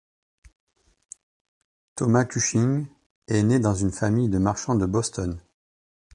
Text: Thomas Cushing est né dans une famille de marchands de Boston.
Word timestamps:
Thomas 1.95 2.25
Cushing 2.25 2.87
est 3.27 3.43
né 3.43 3.59
dans 3.59 3.75
une 3.75 3.91
famille 3.91 4.29
de 4.29 4.39
marchands 4.39 4.73
de 4.73 4.87
Boston. 4.87 5.39